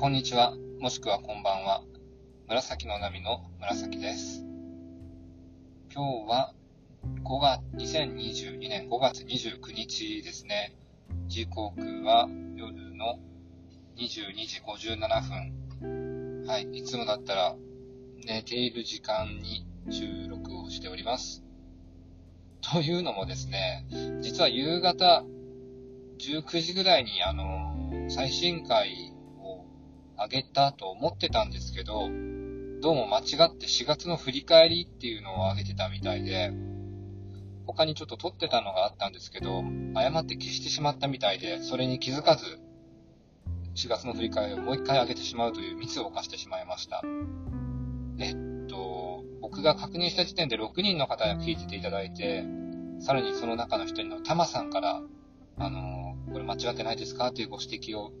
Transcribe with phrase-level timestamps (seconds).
[0.00, 1.82] こんにちは、もしくはこんばんは。
[2.48, 4.46] 紫の波の紫です。
[5.92, 6.54] 今日は
[7.22, 10.74] 5月、2022年5月29日ですね。
[11.26, 13.18] 時刻は夜の
[13.98, 14.96] 22時57
[15.82, 16.46] 分。
[16.46, 17.54] はい、いつもだったら
[18.24, 21.44] 寝ている時間に収録をしております。
[22.62, 23.84] というのもですね、
[24.22, 25.26] 実は夕方
[26.18, 29.09] 19時ぐらいにあの、最新回
[30.22, 32.00] 上げたと思ってたんですけど、
[32.82, 36.52] どうも間違って4月の振り返りっていうのを上げてたみたいで、
[37.66, 42.44] 他にちょっと撮ってたのがあったんですけど、誤って消してしまったみたいで、それに気づかず、
[43.76, 47.02] 4月の振り返りをもう一回上げてしまうというミスを犯してしまいました。
[48.18, 52.44] えっと、僕が確認した時点で6人の方が聞いてていただいて、
[53.00, 55.00] さらにその中の一人のタマさんから、
[55.56, 57.32] あのこれ間違ってないですか？
[57.32, 58.12] というご指摘を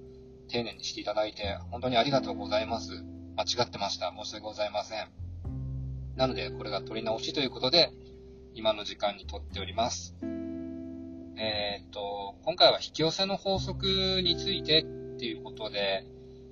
[0.50, 3.04] 丁寧にしていただいて、本当にありがとうございます。
[3.36, 4.12] 間違ってました。
[4.16, 5.08] 申し訳ございません。
[6.16, 7.92] なので、これが取り直しということで、
[8.54, 10.16] 今の時間に撮っております。
[11.36, 13.86] えー、っと、今回は引き寄せの法則
[14.22, 14.80] について
[15.14, 16.04] っていうことで、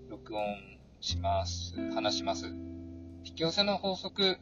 [0.09, 0.45] 録音
[1.01, 1.75] します。
[1.93, 2.47] 話します。
[3.25, 4.39] 引き寄せの法則、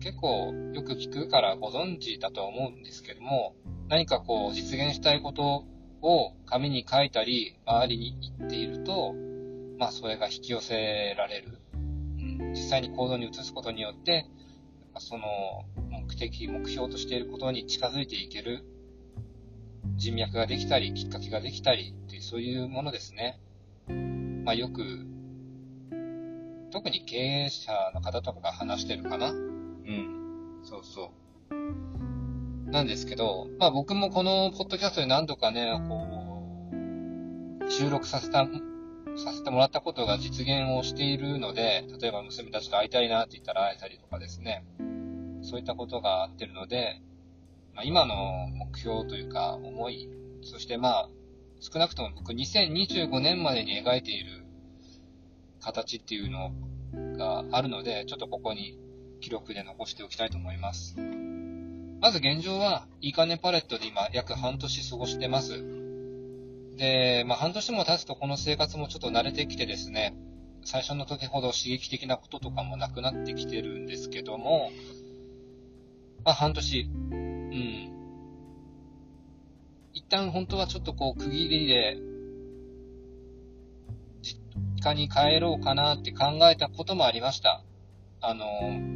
[0.00, 3.54] 結構よく聞くからご存知だと思うんですけども、
[3.88, 5.64] 何かこう実現したいこと
[6.06, 9.14] を紙に書いたり、周りに言っていると、
[9.78, 11.58] まあ、それが引き寄せられる。
[11.74, 14.26] うん、実際に行動に移すことによって、
[14.98, 15.24] その
[15.90, 18.64] 目的、目標としていることに近づいていける
[19.96, 23.40] 人脈ができたり、きっかけができたりっていう、そういうものですね。
[24.44, 25.06] まあ、よく、
[26.70, 29.30] 特に経営者の方とかが話してるかな。
[29.30, 30.60] うん。
[30.62, 31.12] そうそ
[31.50, 32.15] う。
[32.66, 38.46] なんですけど、まあ僕もこのポッドキャストで何度かね、こう、収録させた、
[39.16, 44.64] させてもらったことが実現をしているので、例えば娘たちと会いたいなって言ったら会えたりとかですね、
[45.42, 47.00] そういったことがあってるので、
[47.74, 50.08] まあ、今の目標というか思い、
[50.42, 51.08] そしてまあ、
[51.60, 54.44] 少なくとも僕2025年までに描いている
[55.60, 56.52] 形っていうの
[57.16, 58.78] があるので、ちょっとここに
[59.20, 60.96] 記録で残しておきたいと思います。
[62.00, 65.64] まず現状は、いいかねパレットで今約半年過ごしてます。
[66.76, 70.14] で、まあ半年も経つとこの生活もちょっと慣れてきてですね、
[70.64, 74.70] 最初の時ほど刺激的なこととかもなくなってきてるんですけども、
[76.24, 77.92] まあ半年、うん。
[79.94, 81.96] 一旦本当はちょっとこう区切りで、
[84.22, 84.38] 実
[84.84, 87.64] 家に帰ろうかなって考えたこともありました。
[88.20, 88.95] あの、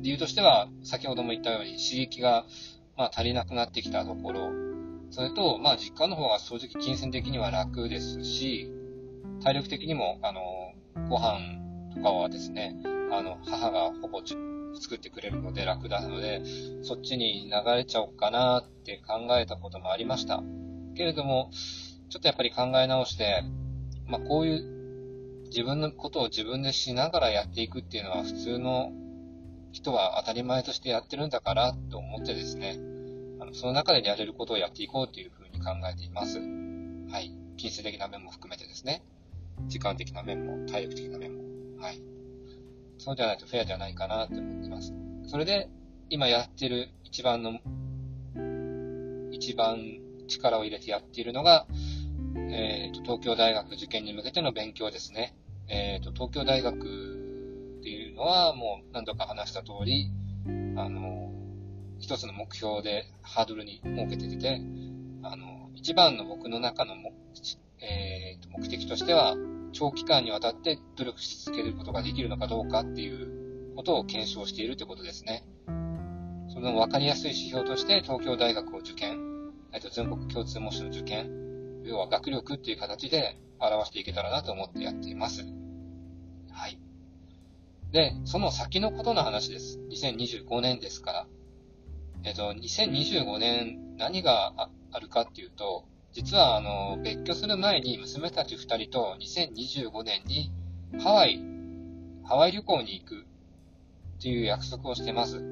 [0.00, 2.44] 理由としては、先ほども言ったように刺激が、
[2.96, 4.50] まあ、足りなくなってきたところ、
[5.10, 8.70] それと、まあ、実家の方が正直金銭的には楽ですし、
[9.42, 10.40] 体力的にも、あの、
[11.08, 11.58] ご飯
[11.94, 12.76] とかはですね、
[13.10, 14.22] あの、母がほぼ
[14.80, 16.42] 作ってくれるので楽なので、
[16.82, 20.42] そっちに流れちゃおうかなって考えたこともありました。
[20.94, 21.50] けれども、
[22.10, 23.42] ちょっとやっぱり考え直して、
[24.06, 28.92] まあ、こういう自分のことを自分でしながらやっていくっていうのは普通の
[29.72, 32.78] 人は当たり前としてやってるんだからと思ってですね、
[33.40, 36.38] あのその中でやれることをやっていこうというふうに考えています。
[36.38, 37.32] はい。
[37.56, 39.02] 金銭的な面も含めてですね。
[39.66, 41.42] 時間的な面も、体力的な面も。
[41.82, 42.00] はい。
[42.98, 44.92] そうじゃないとフェアじゃないかなって思ってます。
[45.26, 45.68] それで、
[46.10, 47.58] 今やってる一番の、
[49.32, 49.98] 一番
[50.28, 51.66] 力を入れてやっているのが、
[52.50, 55.34] えっ、ー、と、東京大学受験に向けての勉強ですね。
[55.68, 57.17] えっ、ー、と、東京大学
[58.18, 60.10] のは、もう何度か話した通り、
[60.76, 61.32] あの、
[62.00, 64.60] 一つの目標でハードルに設けてて、
[65.22, 67.12] あの、一番の僕の中のも、
[67.80, 69.36] えー、目的としては、
[69.72, 75.44] 長期間にわたって努力し続けることができるのかどうかっていうことを検証しているということですね。
[76.48, 81.30] その分かりやすい指標として、東京大学を受験、えっと、全国共通模試の受験、
[81.84, 85.57] 要は学力っていう形で表していけたらなと思ってやっています。
[87.92, 89.78] で、その先のことの話です。
[89.90, 91.26] 2025年ですから。
[92.24, 94.52] えっと、2025年何が
[94.92, 100.50] あるかっていうと、実はあの、別居する前に娘たち2人と2025年に
[101.00, 101.40] ハワイ、
[102.24, 103.22] ハワイ旅行に行く
[104.18, 105.42] っていう約束をしてます。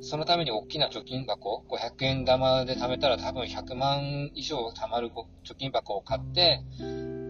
[0.00, 6.62] そのために大きな貯金箱、500円玉で貯めたら多分100万以上貯まる貯金箱を買って、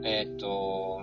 [0.05, 1.03] えっ、と、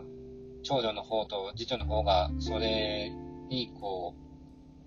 [0.67, 3.09] 長女の方と次女の方が、それ
[3.49, 4.15] に、こ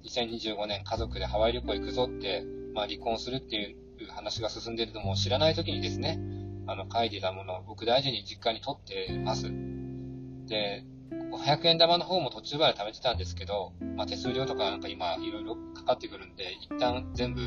[0.05, 2.44] う、2025年家族でハワイ旅行行くぞって、
[2.75, 3.73] まあ離婚するってい
[4.05, 6.21] う話が進んでるのも知らない時にですね、
[6.67, 9.50] あの、書いてたものを僕大事に実家に取ってます。
[10.47, 10.85] で、
[11.32, 17.41] 500円玉の方も途中まで貯めてたんですけど、まあ、手数料とかなんか今いろいろかかってくるんで、一旦全部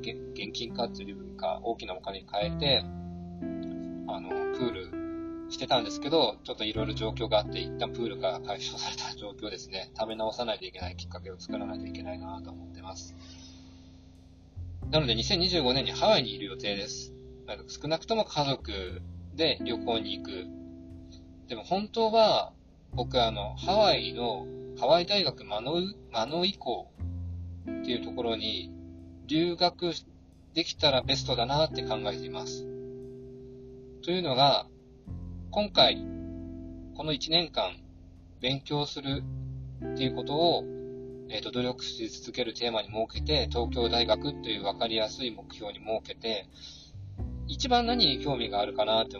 [0.00, 2.84] 現金化っていうか大きなお金に変えて、
[4.08, 4.99] あの、プール
[5.50, 9.90] してたんですけど、ちょっといろいろ状況があって、一旦プールから解消された状況ですね。
[9.94, 13.16] 貯め直さないといけないきっかけを作らないといけないなと思ってます。
[14.90, 17.12] なので2025年にハワイにいる予定です。
[17.68, 19.02] 少なくとも家族
[19.34, 20.46] で旅行に行く。
[21.48, 22.52] でも本当は、
[22.92, 24.46] 僕あの、ハワイの、
[24.78, 25.82] ハワイ大学マノ
[26.12, 26.90] マノ以降
[27.68, 28.72] っていうところに
[29.26, 29.92] 留学
[30.54, 32.66] できたらベストだなって考えています。
[34.02, 34.66] というのが、
[35.52, 35.96] 今回、
[36.94, 37.72] この1年間
[38.40, 39.24] 勉強する
[39.84, 40.64] っていうことを、
[41.28, 46.46] えっ、ー、と、努力し続けるテーマに設けて、東京大学という分かりやすい目標に設けて、
[47.48, 49.16] 一番何に興味があるかなって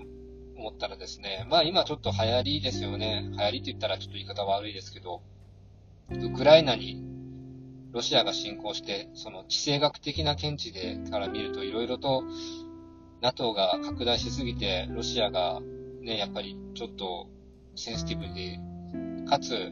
[0.56, 3.28] 思ったらですね、まあ今ちょっと流行りですよね。
[3.32, 5.22] 流行りって言ったらちょっと言い方悪いですけど、
[6.12, 7.02] ウクライナに
[7.90, 12.22] ロシアが侵攻して、その地政学的な見地でから見ると、いろいろと
[13.20, 15.60] NATO が拡大しすぎて、ロシアが
[16.10, 17.28] ね、やっぱりちょっと
[17.76, 18.58] センシティブで、
[19.28, 19.70] かつ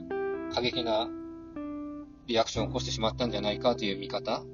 [0.54, 1.08] 過激な
[2.28, 4.44] リアクションを起こしてしまったんじゃないかという見方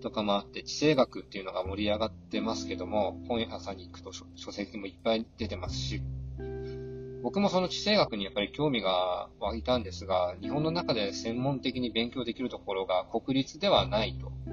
[0.00, 6.00] とかもあって、地政学っていうのが盛り上がってますけども、本屋さんに行くと書籍もいっぱい出てますし、
[7.24, 14.52] 僕もその地政学にやっぱり興味が湧いたんですが、日本の中で専門的に勉強できるところが国立ではないと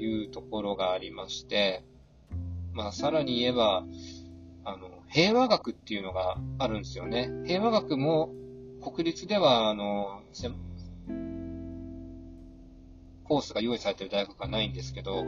[0.00, 1.82] いうところがありまして、
[2.72, 3.84] まあさらに言えば、
[4.72, 7.30] あの、平和学っていうのがあるんですよね。
[7.46, 8.32] 平和学も
[8.82, 10.22] 国立では、あの、
[13.24, 15.24] コースが用意されてる大学がないんですけど、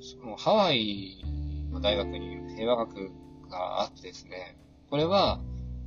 [0.00, 1.24] そのハワイ
[1.72, 3.10] の大学に平和学
[3.50, 4.56] があってですね、
[4.88, 5.40] これは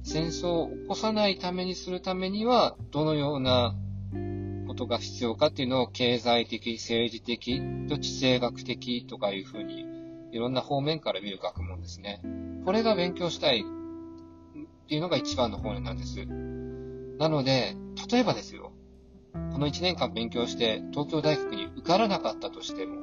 [0.03, 3.75] 戦争を起こさないためにするためには、どのような
[4.67, 9.85] ことが必要かっていうのを経済的、政治的、と地政学的とかいうふうに、
[10.31, 12.21] いろんな方面から見る学問ですね。
[12.65, 16.25] これが勉強したいっていうのが一番の方面なんです。
[17.17, 17.75] なので、
[18.11, 18.71] 例えばですよ、
[19.33, 22.97] この1年間勉強して東京大学に受からなかったとしても、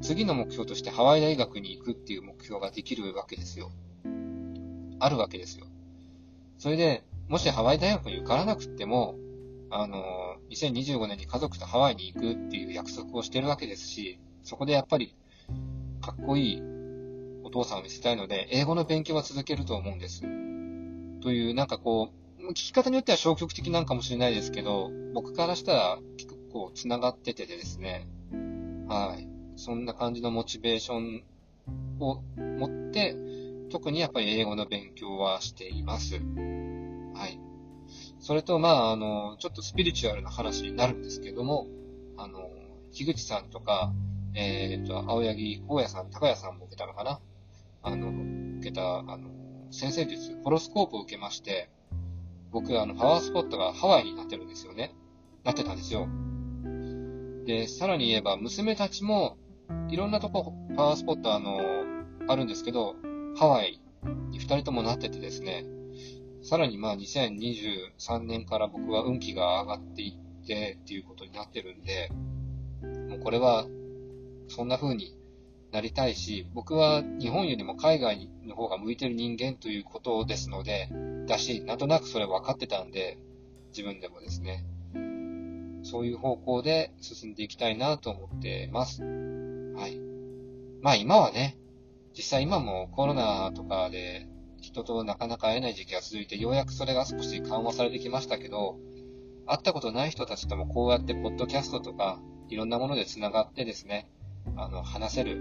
[0.00, 3.70] 次の目標としてハワイ大学に行くっていう目標ができるわけですよ。
[4.98, 5.66] あるわけですよ。
[6.58, 9.16] それで、もしハワイ大学に受からなくても、
[9.70, 10.04] あの、
[10.50, 15.14] 2025年に家族とハワイに行くっていう約束をしてるわけですし、そこでやっぱり、
[16.02, 16.62] かっこいい
[17.44, 20.22] お父さんを見せたいので、英語の勉強は続けると思うんです。
[21.20, 22.10] という、なんかこ
[22.40, 28.08] う、聞き方によっては消極的なんかもしれないですけど、僕からしたら結構繋がっててですね、
[28.88, 29.28] はい。
[29.54, 31.24] そんな感じのモチベーション
[32.00, 32.22] を
[32.58, 33.16] 持って、
[33.70, 36.16] 特にやっぱり英語の勉強はしています。
[36.16, 37.38] はい。
[38.18, 41.68] それと、まあ、あの、ちょっとスピリチュアルな話になるんですけども、
[42.16, 42.50] あの、
[42.92, 43.92] 樋口さんとか、
[44.34, 47.20] えっ、と、青柳高野さん、高谷さんも受けたのかな？
[47.82, 48.08] あの、
[48.58, 49.30] 受けた、あの、
[49.70, 51.70] 先生術、ホロスコープを受けまして、
[52.50, 54.94] 僕、あの、パワースポットがハワイになってるんですよね。
[55.44, 56.08] なってたんですよ。
[57.46, 59.36] で、さらに言えば、娘たちも、
[59.88, 61.60] いろんなとこ、パワースポットあの、
[62.28, 62.94] あるんですけど、
[63.36, 63.80] ハワイ
[64.30, 65.64] に二人ともなっててですね、
[66.42, 72.10] さらにまあ2023年から僕は運気が上がっていってっていうことになってるんで、
[73.08, 73.66] もうこれは
[74.52, 75.16] そんな風に
[75.72, 80.90] なりたいし、僕は日本よりも海外の方が向いてる人間ということですので、
[81.26, 83.18] だし、なんとなくそれ分かってたんで、
[83.70, 84.66] 自分でもですね、
[85.82, 89.02] そういう方向で進んでいきたいなと思ってます。
[89.02, 89.98] はい。
[90.82, 91.56] まあ今はね、
[92.14, 94.28] 実際今もコロナとかで
[94.60, 98.76] 人となかなか会えない時期が続いて、ようやくそれが少し緩和されてきましたけど、
[99.46, 104.08] 会ったことない人たちともこうやってポッドキャストとか、いろんなもので繋がってですね、
[104.56, 105.36] あの、話せる、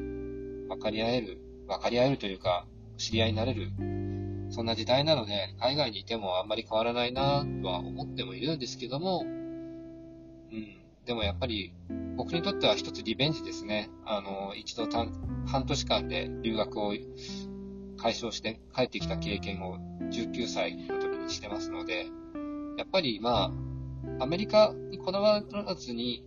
[0.69, 2.65] 分かり合える、分かり合えるというか、
[2.97, 3.71] 知り合いになれる、
[4.51, 9.25] そんな時代なので、海外にいてもあんまり変わらないなとは思ってもいるんですけども、う
[10.55, 10.81] ん。
[11.05, 11.73] でもやっぱり、
[12.17, 13.89] 僕にとっては一つリベンジですね。
[14.05, 14.87] あの、一度
[15.45, 16.93] 半年間で留学を
[17.97, 19.77] 解消して帰ってきた経験を
[20.11, 22.07] 19歳の時にしてますので、
[22.77, 23.51] やっぱりま
[24.19, 26.25] あ、アメリカにこだわらずに、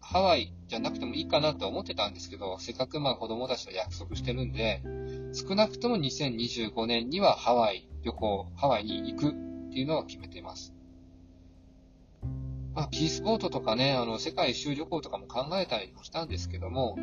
[0.00, 4.82] ハワイじゃなくてもいいかなと思ってたんですけど、せっかくまあ子供たちと約束してるんで、
[5.34, 9.32] 少なくとも2025年にはハワイ旅行、ハワイに行くっ
[9.70, 10.72] ていうのを決めています。
[12.74, 16.96] まあ、ピースボートとかね、あの、世界一周旅行とかも考えたりもしたんですけども、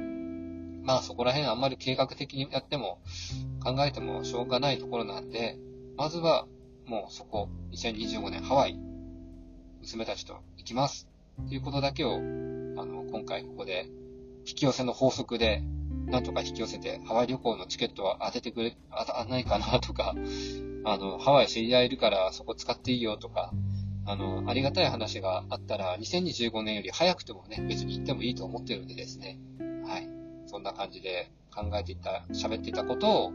[0.81, 2.97] まあそこら辺あんまり計画的にやっても、
[3.63, 5.59] 考えてもしょうがないところなんで、
[5.95, 6.47] まずは
[6.87, 8.79] もうそこ、2025年ハワイ、
[9.81, 11.07] 娘たちと行きます。
[11.45, 12.19] っていうことだけを、
[12.79, 13.89] あの、今回ここで、
[14.47, 15.61] 引き寄せの法則で、
[16.07, 20.15] なんとか引き寄せて、ハワイ旅行のチケットは当ててくれ、当たないかなとか、
[20.85, 23.51] あの、ハワイ知り合いいるからそこ使っていいよとか、
[24.05, 29.39] あの、ありがたい話があったら、2025年より早くてもね、別に行ってもいいと思ってるんでですね。
[29.85, 30.09] はい。
[30.47, 33.33] そんな感じで考えていた、喋っていたことを、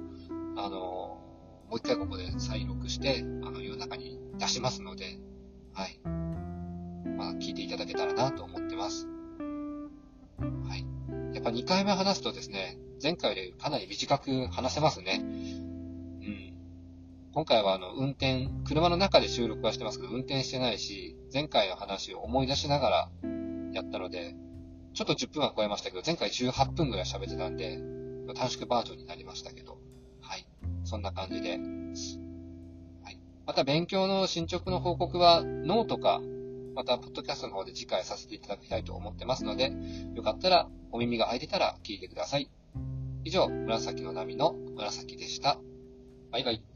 [0.57, 1.21] あの、
[1.69, 5.19] もう一回ここで再録して、あの、世の中に出しますので、
[5.75, 6.01] はい。
[7.17, 9.07] まあ、聞いていただけたらなと思ってます。
[10.39, 10.87] はい。
[11.35, 15.21] やっぱ2回目話すとですね、前回よりかなり短く話せますね。
[15.23, 16.55] うん。
[17.33, 23.11] 今回はあの、運転、車の中で収録はしてますけど、運転してないし、前回の話を思い出しながら
[23.73, 24.35] やったので、
[24.95, 27.79] ちょっと10分は超えましたけど、前回18分ぐらい喋ってたんで、
[28.35, 29.79] 短縮バージョンになりましたけど、
[30.21, 30.47] はい。
[30.85, 31.51] そんな感じで。
[31.51, 33.19] はい。
[33.47, 36.21] また勉強の進捗の報告は、ノートか、
[36.75, 39.73] また、ポッドキャストの方で次回させていただきたいと思ってますので、
[40.15, 42.51] よかったら、お耳が空いてたら聞いてください。
[43.25, 45.59] 以上、紫の波の紫でした。
[46.31, 46.74] バイバイ。